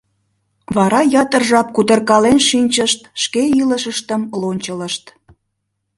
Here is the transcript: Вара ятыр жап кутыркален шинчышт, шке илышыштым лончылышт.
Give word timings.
Вара 0.75 1.01
ятыр 1.21 1.43
жап 1.49 1.67
кутыркален 1.75 2.37
шинчышт, 2.47 2.99
шке 3.21 3.43
илышыштым 3.61 4.21
лончылышт. 4.41 5.03